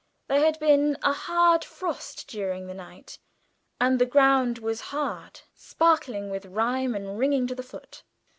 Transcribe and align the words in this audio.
There 0.29 0.39
had 0.43 0.57
been 0.57 0.97
a 1.03 1.13
hard 1.13 1.63
frost 1.63 2.27
during 2.27 2.65
the 2.65 2.73
night, 2.73 3.19
and 3.79 3.99
the 3.99 4.07
ground 4.07 4.57
was 4.57 4.81
hard, 4.89 5.41
sparkling 5.53 6.31
with 6.31 6.45
rime 6.47 6.95
and 6.95 7.19
ringing 7.19 7.45
to 7.45 7.53
the 7.53 7.61
foot. 7.61 8.01